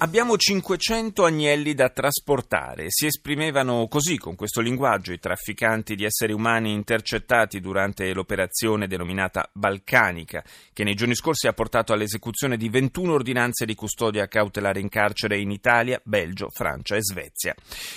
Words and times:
Abbiamo 0.00 0.36
500 0.36 1.24
agnelli 1.24 1.74
da 1.74 1.88
trasportare. 1.88 2.84
Si 2.86 3.06
esprimevano 3.06 3.88
così, 3.88 4.16
con 4.16 4.36
questo 4.36 4.60
linguaggio, 4.60 5.12
i 5.12 5.18
trafficanti 5.18 5.96
di 5.96 6.04
esseri 6.04 6.32
umani 6.32 6.72
intercettati 6.72 7.58
durante 7.58 8.12
l'operazione 8.12 8.86
denominata 8.86 9.50
Balcanica, 9.52 10.44
che 10.72 10.84
nei 10.84 10.94
giorni 10.94 11.16
scorsi 11.16 11.48
ha 11.48 11.52
portato 11.52 11.92
all'esecuzione 11.92 12.56
di 12.56 12.68
21 12.68 13.12
ordinanze 13.12 13.66
di 13.66 13.74
custodia 13.74 14.28
cautelare 14.28 14.78
in 14.78 14.88
carcere 14.88 15.36
in 15.40 15.50
Italia, 15.50 16.00
Belgio, 16.04 16.48
Francia 16.48 16.94
e 16.94 17.02
Svezia. 17.02 17.56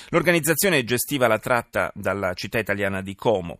L'organizzazione 0.10 0.84
gestiva 0.84 1.27
la 1.27 1.38
tratta 1.38 1.91
dalla 1.94 2.34
città 2.34 2.58
italiana 2.58 3.04
di 3.04 3.13
Como. 3.13 3.60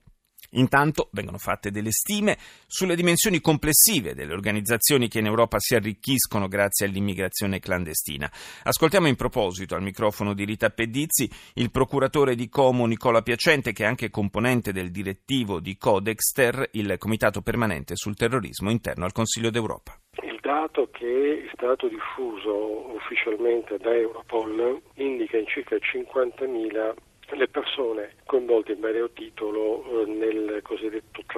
Intanto 0.52 1.10
vengono 1.12 1.38
fatte 1.38 1.72
delle 1.72 1.92
stime 1.92 2.38
sulle 2.68 2.96
dimensioni 2.96 3.40
complessive 3.40 4.14
delle 4.14 4.34
organizzazioni 4.34 5.08
che 5.08 5.20
in 5.20 5.28
Europa 5.28 5.58
si 5.60 5.76
arricchiscono 5.76 6.48
grazie 6.48 6.88
all'immigrazione 6.88 7.60
clandestina. 7.60 8.30
Ascoltiamo 8.64 9.08
in 9.08 9.16
proposito 9.16 9.76
al 9.76 9.82
microfono 9.82 10.34
di 10.34 10.44
Rita 10.44 10.70
Pedizzi 10.70 11.30
il 11.56 11.72
procuratore 11.72 12.36
di 12.36 12.50
Como 12.50 12.86
Nicola 12.86 13.22
Piacente, 13.22 13.72
che 13.72 13.84
è 13.84 13.88
anche 13.88 14.10
componente 14.10 14.74
del 14.74 14.92
direttivo 14.92 15.60
di 15.60 15.78
Codexter, 15.78 16.70
il 16.74 16.96
comitato 16.98 17.42
permanente 17.42 17.96
sul 17.96 18.16
terrorismo 18.16 18.70
interno 18.70 19.06
al 19.06 19.14
Consiglio 19.14 19.52
d'Europa. 19.52 19.98
Il 20.24 20.40
dato 20.42 20.90
che 20.92 21.46
è 21.46 21.52
stato 21.54 21.88
diffuso 21.88 22.94
ufficialmente 22.94 23.78
da 23.78 23.94
Europol 23.94 24.82
indica 24.96 25.38
in 25.38 25.48
circa 25.48 25.78
50.000 25.78 26.94
le 27.36 27.48
persone 27.48 28.16
coinvolte 28.26 28.74
in 28.74 28.82
vario 28.82 29.10
titolo 29.12 30.02
eh, 30.02 30.06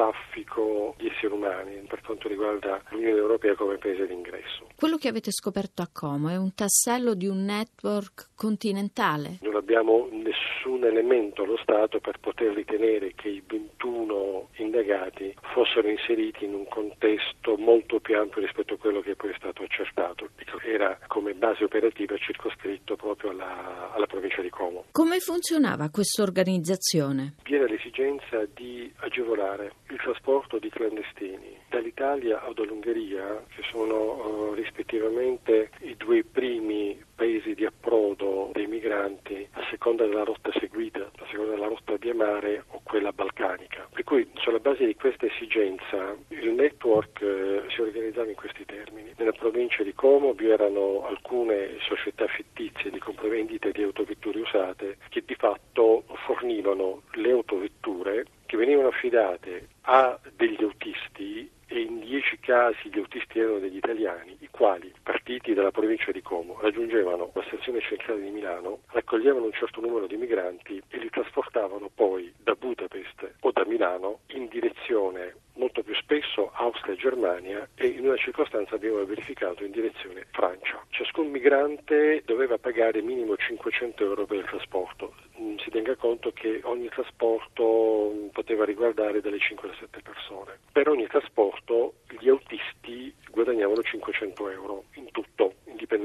traffico 0.04 0.96
di 0.98 1.08
esseri 1.08 1.32
umani 1.34 1.86
per 1.88 2.02
quanto 2.02 2.28
riguarda 2.28 2.82
l'Unione 2.90 3.18
Europea 3.18 3.56
come 3.56 3.78
paese 3.78 4.06
d'ingresso. 4.06 4.68
Quello 4.76 4.98
che 4.98 5.08
avete 5.08 5.32
scoperto 5.32 5.82
a 5.82 5.90
Como 5.92 6.30
è 6.30 6.36
un 6.36 6.54
tassello 6.54 7.14
di 7.14 7.28
un 7.28 7.46
network 7.46 8.32
continentale? 8.36 9.38
Non 9.42 9.56
abbiamo 9.56 10.10
nessun 10.12 10.84
elemento 10.84 11.44
allo 11.44 11.58
Stato 11.58 12.00
per 12.00 12.20
poter 12.20 12.54
ritenere 12.54 13.14
che 13.16 13.30
i 13.30 13.44
21 13.46 14.50
indagati 14.58 15.34
fossero 15.54 15.88
inseriti 15.88 16.46
in 16.46 16.54
un 16.54 16.68
contesto 16.68 17.56
molto 17.58 18.00
più 18.00 18.18
ampio 18.18 18.42
rispetto 18.42 18.74
a 18.74 18.78
quello 18.78 19.00
che 19.02 19.16
poi 19.16 19.32
è 19.32 19.36
stato 19.38 19.64
accertato. 19.64 20.30
Era 20.66 20.98
come 21.08 21.34
base 21.34 21.64
operativa 21.64 22.16
circoscritto 22.18 22.96
proprio 22.96 23.32
alla, 23.32 23.92
alla 23.94 24.06
provincia 24.06 24.42
di 24.42 24.50
Como. 24.50 24.86
Come 24.92 25.20
funzionava 25.20 25.90
questa 25.90 26.24
organizzazione? 26.24 27.36
Viene 27.44 27.68
l'esigenza 27.68 28.46
di 28.54 28.92
agevolare 28.98 29.74
il 29.94 30.00
trasporto 30.00 30.58
di 30.58 30.70
clandestini 30.70 31.56
dall'Italia 31.70 32.48
o 32.48 32.54
dall'Ungheria, 32.54 33.44
che 33.56 33.62
sono 33.70 34.50
uh, 34.50 34.54
rispettivamente 34.54 35.70
i 35.82 35.96
due 35.96 36.24
primi 36.24 37.00
paesi 37.16 37.54
di 37.54 37.64
approdo 37.64 38.50
dei 38.54 38.66
migranti 38.66 39.48
a 39.52 39.64
seconda 39.70 40.06
della 40.06 40.24
rotta 40.24 40.52
seguita, 40.60 41.00
a 41.00 41.26
seconda 41.30 41.52
della 41.52 41.68
rotta 41.68 41.96
via 41.98 42.16
mare 42.16 42.64
o 42.70 42.82
quella 42.84 43.12
balcanica. 43.12 43.88
Per 43.94 44.04
cui 44.04 44.28
sulla 44.36 44.60
base 44.60 44.86
di 44.86 44.96
questa 44.96 45.28
esigenza 45.28 46.16
il 46.30 46.50
network 46.50 47.22
eh, 47.22 47.64
si 47.70 47.82
organizzava 47.82 48.30
in 48.30 48.36
questi 48.36 48.66
termini. 48.66 49.03
Nella 49.18 49.32
provincia 49.32 49.84
di 49.84 49.94
Como 49.94 50.34
vi 50.34 50.50
erano 50.50 51.06
alcune 51.06 51.78
società 51.82 52.26
fittizie 52.28 52.90
di 52.90 53.00
compravendita 53.00 53.70
di 53.70 53.84
autovetture 53.84 54.40
usate 54.40 54.98
che 55.10 55.24
di 55.26 55.36
fatto 55.36 56.04
fornivano 56.26 57.04
le 57.14 57.32
autovetture 57.32 58.26
che 58.46 58.58
venivano 58.58 58.88
affidate 58.90 59.68
a 59.82 60.20
degli 60.36 60.64
autisti 60.64 61.50
e 61.74 61.82
in 61.82 62.02
dieci 62.02 62.38
casi 62.40 62.90
gli 62.90 63.00
autisti 63.00 63.40
erano 63.40 63.58
degli 63.58 63.78
italiani, 63.78 64.38
i 64.42 64.48
quali, 64.52 64.94
partiti 65.02 65.56
dalla 65.56 65.72
provincia 65.72 66.12
di 66.12 66.22
Como, 66.22 66.60
raggiungevano 66.62 67.32
la 67.34 67.44
stazione 67.48 67.82
centrale 67.82 68.22
di 68.22 68.30
Milano, 68.30 68.82
raccoglievano 68.90 69.46
un 69.46 69.54
certo 69.54 69.82
numero 69.82 70.06
di 70.06 70.16
migranti 70.16 70.80
e 70.88 70.98
li 71.00 71.10
trasportavano 71.10 71.90
poi 71.92 72.32
da 72.38 72.54
Budapest 72.54 73.38
o 73.40 73.52
da 73.52 73.66
Milano 73.66 74.20
in 74.28 74.48
direzione 74.50 75.34
molto 75.56 75.84
più 75.84 75.94
spesso 75.96 76.52
Austria 76.54 76.94
e 76.94 76.98
Germania 76.98 77.68
e 77.76 77.88
in 77.88 78.06
una 78.06 78.18
circostanza 78.18 78.76
abbiamo 78.76 79.04
verificato 79.06 79.64
in 79.64 79.72
direzione 79.72 80.28
Francia. 80.32 80.84
Ciascun 80.90 81.30
migrante 81.30 82.22
doveva 82.26 82.58
pagare 82.58 83.02
minimo 83.02 83.36
500 83.36 84.04
euro 84.04 84.26
per 84.26 84.38
il 84.38 84.46
trasporto. 84.46 85.16
Mm, 85.40 85.58
si 85.58 85.70
tenga 85.70 85.96
conto 85.96 86.32
che 86.32 86.62
ogni 86.64 86.90
trasporto 86.90 88.30
poteva 88.32 88.66
riguardare 88.66 89.22
dalle 89.22 89.40
5 89.40 89.68
alle 89.68 89.78
7 89.80 90.02
persone. 90.02 90.60
Per 90.72 90.88
ogni 90.88 91.08
trasporto 91.08 91.96
gli 92.20 92.30
autisti 92.30 93.14
guadagnavano 93.30 93.82
500 93.82 94.50
euro 94.50 94.84
in 94.96 95.10
tutto, 95.12 95.56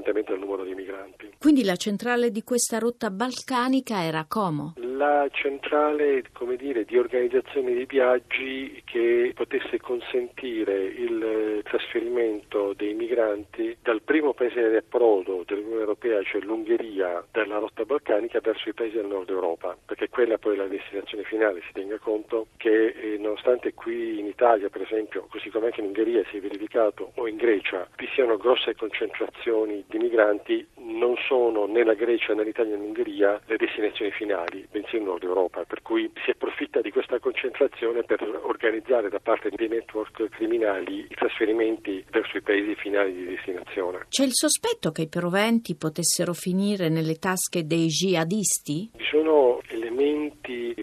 indipendentemente 0.09 0.33
dal 0.33 0.41
numero 0.41 0.65
di 0.65 0.75
migranti. 0.75 1.31
Quindi 1.39 1.65
la 1.65 1.77
centrale 1.77 2.31
di 2.31 2.43
questa 2.43 2.79
rotta 2.79 3.11
balcanica 3.11 4.03
era 4.03 4.25
Como? 4.27 4.75
La 4.99 5.29
centrale 5.31 6.25
dire, 6.57 6.85
di 6.85 6.99
organizzazione 6.99 7.73
dei 7.73 7.87
viaggi 7.87 8.83
che 8.85 9.31
potesse 9.33 9.79
consentire 9.79 10.87
il 10.87 11.61
trasferimento 11.63 12.73
dei 12.73 12.95
migranti 12.95 13.77
dal 13.81 14.03
primo 14.03 14.35
paese 14.35 14.69
di 14.69 14.75
approdo 14.75 15.45
dell'Unione 15.47 15.81
Europea, 15.83 16.21
cioè 16.25 16.41
l'Ungheria, 16.41 17.25
dalla 17.31 17.59
rotta 17.59 17.85
balcanica 17.85 18.41
verso 18.41 18.69
i 18.69 18.75
paesi 18.75 18.97
del 18.97 19.07
nord 19.07 19.31
Europa, 19.31 19.77
perché 19.87 20.09
quella 20.09 20.37
poi 20.37 20.55
è 20.55 20.57
la 20.57 20.67
destinazione 20.67 21.23
finale. 21.23 21.63
Si 21.67 21.73
tenga 21.73 21.99
conto 21.99 22.49
che 22.57 22.87
eh, 22.89 23.19
nonostante 23.19 23.75
qui 23.75 24.19
in 24.19 24.27
Italia, 24.27 24.69
per 24.69 24.83
esempio, 24.83 25.27
così 25.31 25.49
come 25.51 25.67
anche 25.67 25.81
in 25.81 25.87
Ungheria 25.87 26.25
si 26.29 26.39
è 26.39 26.41
verificato, 26.41 27.13
o 27.15 27.29
in 27.29 27.37
Grecia, 27.37 27.89
vi 27.97 28.09
siano 28.15 28.37
grosse 28.37 28.75
concentrazioni 28.75 29.85
di 29.87 29.99
migranti, 29.99 30.67
non 30.99 31.15
sono 31.27 31.67
né 31.67 31.85
la 31.85 31.95
Grecia 31.95 32.35
né 32.35 32.45
l'Italia 32.45 32.77
né 32.77 32.83
l'Ungheria 32.83 33.41
le 33.47 33.57
destinazioni 33.57 34.11
finali, 34.11 34.67
bensì 34.71 34.97
il 34.97 35.03
nord 35.03 35.23
Europa, 35.23 35.65
per 35.65 35.83
cui 35.83 36.11
si 36.25 36.31
approfitta 36.31 36.81
di 36.81 36.91
questa 36.91 37.19
concentrazione 37.19 38.03
per 38.03 38.21
organizzare 38.43 39.09
da 39.09 39.21
parte 39.21 39.51
dei 39.55 39.69
network 39.69 40.29
criminali 40.31 41.07
i 41.09 41.15
trasferimenti 41.15 42.05
verso 42.11 42.37
i 42.37 42.43
paesi 42.43 42.75
finali 42.75 43.13
di 43.13 43.25
destinazione. 43.27 44.07
C'è 44.09 44.25
il 44.25 44.35
sospetto 44.35 44.91
che 44.91 45.03
i 45.03 45.09
proventi 45.09 45.77
potessero 45.77 46.33
finire 46.33 46.89
nelle 46.89 47.15
tasche 47.15 47.65
dei 47.65 47.87
jihadisti? 47.87 48.91
Ci 48.97 49.05
sono 49.05 49.61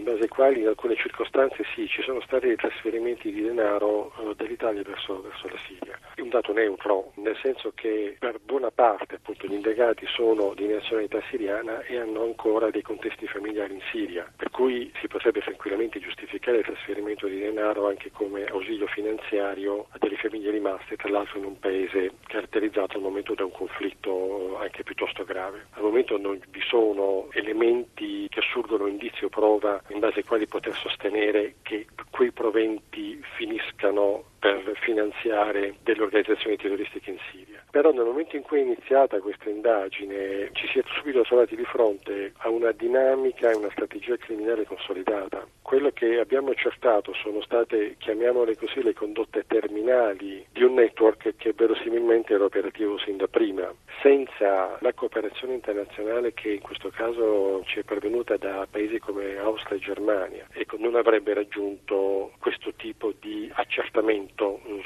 base 0.05 0.21
ai 0.21 0.27
quali 0.29 0.61
in 0.61 0.67
alcune 0.67 0.95
circostanze 0.95 1.65
sì, 1.73 1.87
ci 1.87 2.01
sono 2.03 2.21
stati 2.21 2.47
dei 2.47 2.55
trasferimenti 2.55 3.31
di 3.31 3.41
denaro 3.41 4.13
uh, 4.17 4.33
dall'Italia 4.33 4.83
verso, 4.83 5.21
verso 5.21 5.47
la 5.47 5.59
Siria. 5.67 5.99
È 6.13 6.21
un 6.21 6.29
dato 6.29 6.53
neutro, 6.53 7.11
nel 7.15 7.35
senso 7.41 7.73
che 7.75 8.15
per 8.19 8.39
buona 8.39 8.71
parte 8.71 9.15
appunto, 9.15 9.47
gli 9.47 9.53
indagati 9.53 10.05
sono 10.07 10.53
di 10.53 10.67
nazionalità 10.67 11.21
siriana 11.29 11.81
e 11.81 11.97
hanno 11.97 12.23
ancora 12.23 12.69
dei 12.69 12.83
contesti 12.83 13.27
familiari 13.27 13.73
in 13.73 13.81
Siria, 13.91 14.31
per 14.35 14.51
cui 14.51 14.91
si 15.01 15.07
potrebbe 15.07 15.41
tranquillamente 15.41 15.99
giustificare 15.99 16.59
il 16.59 16.65
trasferimento 16.65 17.27
di 17.27 17.39
denaro 17.39 17.87
anche 17.87 18.11
come 18.11 18.45
ausilio 18.45 18.87
finanziario 18.87 19.87
a 19.89 19.97
delle 19.97 20.17
famiglie 20.17 20.51
rimaste, 20.51 20.95
tra 20.95 21.09
l'altro 21.09 21.39
in 21.39 21.45
un 21.45 21.59
paese 21.59 22.11
caratterizzato 22.27 22.97
al 22.97 23.03
momento 23.03 23.33
da 23.33 23.43
un 23.43 23.51
conflitto 23.51 24.57
anche 24.59 24.83
piuttosto 24.83 25.23
grave. 25.25 25.65
Al 25.71 25.83
momento 25.83 26.17
non 26.17 26.39
vi 26.49 26.61
sono 26.67 27.27
elementi 27.31 28.27
che 28.29 28.39
assurgono 28.39 28.87
indizio 28.87 29.29
prova 29.29 29.81
in 29.95 30.01
base 30.01 30.19
ai 30.19 30.25
quali 30.25 30.45
poter 30.45 30.75
sostenere 30.75 31.55
che 31.61 31.87
quei 32.11 32.31
proventi 32.31 33.19
finiscano 33.37 34.25
per 34.45 34.77
finanziare 34.81 35.73
delle 35.81 36.03
organizzazioni 36.03 36.55
terroristiche 36.55 37.09
in 37.09 37.17
Siria. 37.31 37.63
Però 37.71 37.91
nel 37.91 38.05
momento 38.05 38.35
in 38.35 38.43
cui 38.43 38.59
è 38.59 38.61
iniziata 38.61 39.19
questa 39.19 39.49
indagine 39.49 40.49
ci 40.51 40.67
si 40.67 40.77
è 40.77 40.83
subito 40.85 41.23
trovati 41.23 41.55
di 41.55 41.65
fronte 41.65 42.33
a 42.37 42.49
una 42.49 42.71
dinamica 42.71 43.49
e 43.49 43.55
una 43.55 43.71
strategia 43.71 44.15
criminale 44.17 44.65
consolidata. 44.65 45.47
Quello 45.63 45.89
che 45.89 46.19
abbiamo 46.19 46.51
accertato 46.51 47.11
sono 47.15 47.41
state, 47.41 47.95
chiamiamole 47.97 48.55
così, 48.55 48.83
le 48.83 48.93
condotte 48.93 49.45
terminali 49.47 50.45
di 50.51 50.61
un 50.61 50.75
network 50.75 51.35
che 51.37 51.53
verosimilmente 51.53 52.33
era 52.33 52.43
operativo 52.43 52.99
sin 52.99 53.17
da 53.17 53.27
prima. 53.27 53.73
Senza 54.03 54.77
la 54.79 54.93
cooperazione 54.93 55.55
internazionale 55.55 56.33
che 56.33 56.51
in 56.51 56.61
questo 56.61 56.89
caso 56.89 57.63
ci 57.65 57.79
è 57.79 57.83
pervenuta 57.83 58.37
da 58.37 58.67
paesi 58.69 58.99
come 58.99 59.37
Austria 59.37 59.77
e 59.77 59.81
Germania, 59.81 60.45
ecco, 60.51 60.77
non 60.77 60.95
avrebbe 60.95 61.33
raggiunto 61.33 62.33
questo 62.39 62.73
tipo 62.75 63.11
di 63.19 63.49
accertamento 63.55 64.34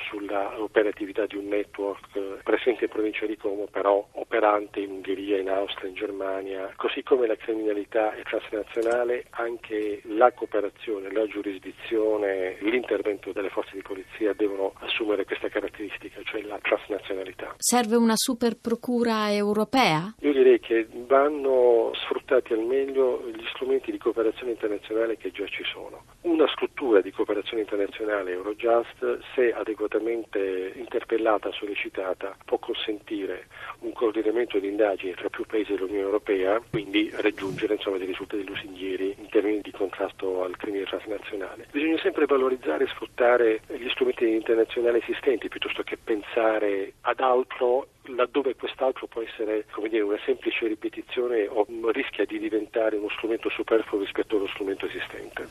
sulla 0.10 0.60
operatività 0.62 1.26
di 1.26 1.36
un 1.36 1.48
network 1.48 2.42
presente 2.44 2.86
in 2.86 2.90
provincia 2.90 3.26
di 3.26 3.38
Como, 3.38 3.68
però 3.68 4.06
operante 4.14 4.80
in 4.80 4.92
Ungheria, 4.92 5.40
in 5.40 5.50
Austria, 5.50 5.90
in 5.90 5.96
Germania, 5.96 6.72
così 6.76 7.04
come 7.04 7.28
la 7.28 7.36
criminalità 7.36 8.14
è 8.14 8.22
transnazionale, 8.24 9.26
anche 9.32 10.02
la 10.06 10.32
cooperazione 10.32 11.12
la 11.12 11.26
giurisdizione, 11.28 12.58
l'intervento 12.62 13.32
delle 13.32 13.50
forze 13.50 13.72
di 13.74 13.82
polizia 13.82 14.34
devono 14.34 14.74
assumere 14.80 15.26
questa 15.26 15.50
caratteristica, 15.50 16.22
cioè 16.24 16.42
la 16.42 16.60
transnazionalità. 16.62 17.56
Serve 17.58 17.96
una 17.96 18.16
super 18.16 18.58
procura 18.60 19.32
europea? 19.34 20.14
Io 20.22 20.34
direi 20.34 20.60
che 20.60 20.88
vanno 21.08 21.92
sfruttati 21.94 22.54
al 22.54 22.64
meglio 22.64 23.24
gli 23.30 23.46
strumenti 23.54 23.92
di 23.92 23.98
cooperazione 23.98 24.52
internazionale 24.52 25.18
che 25.18 25.32
già 25.32 25.46
ci 25.48 25.64
sono. 25.64 26.04
Una 26.22 26.48
struttura 26.48 27.02
di 27.02 27.12
cooperazione 27.12 27.62
internazionale 27.62 28.32
Eurojust, 28.32 29.20
se 29.40 29.54
adeguatamente 29.54 30.74
interpellata, 30.76 31.50
sollecitata, 31.54 32.36
può 32.44 32.58
consentire 32.58 33.48
un 33.80 33.94
coordinamento 33.94 34.60
di 34.60 34.68
indagini 34.68 35.14
tra 35.14 35.30
più 35.30 35.46
paesi 35.46 35.72
dell'Unione 35.72 36.02
Europea, 36.02 36.62
quindi 36.70 37.10
raggiungere 37.14 37.76
insomma, 37.76 37.98
dei 37.98 38.08
risultati 38.08 38.46
lusinghieri 38.46 39.16
in 39.18 39.30
termini 39.30 39.62
di 39.62 39.72
contrasto 39.72 40.44
al 40.44 40.58
crimine 40.58 40.84
transnazionale. 40.84 41.68
Bisogna 41.72 41.98
sempre 42.00 42.26
valorizzare 42.26 42.84
e 42.84 42.88
sfruttare 42.88 43.62
gli 43.68 43.90
strumenti 43.90 44.28
internazionali 44.28 45.00
esistenti 45.00 45.48
piuttosto 45.48 45.84
che 45.84 45.98
pensare 45.98 46.94
ad 47.02 47.22
altro 47.22 47.88
laddove 48.16 48.56
quest'altro 48.56 49.08
può 49.08 49.22
essere 49.22 49.66
dire, 49.88 50.02
una 50.02 50.20
semplice 50.26 50.68
ripetizione 50.68 51.48
o 51.48 51.66
rischia 51.92 52.26
di 52.26 52.40
diventare 52.40 52.98
uno 52.98 53.10
strumento 53.10 53.50
superfluo 53.50 54.02
rispetto 54.02 54.38
allo 54.38 54.48
strumento 54.48 54.86
esistente. 54.86 55.48